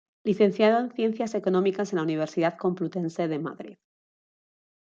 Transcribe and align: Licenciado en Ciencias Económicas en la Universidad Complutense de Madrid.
Licenciado 0.23 0.79
en 0.79 0.89
Ciencias 0.89 1.35
Económicas 1.35 1.93
en 1.93 1.97
la 1.97 2.01
Universidad 2.01 2.57
Complutense 2.57 3.27
de 3.27 3.37
Madrid. 3.37 3.77